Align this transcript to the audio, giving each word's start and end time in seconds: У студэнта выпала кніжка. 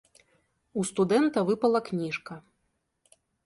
У 0.83 0.85
студэнта 0.91 1.39
выпала 1.51 1.79
кніжка. 1.93 2.33